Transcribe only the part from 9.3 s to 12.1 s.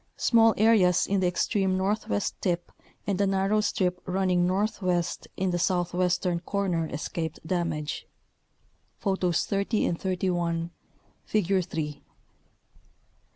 30 and 31, Figure 3).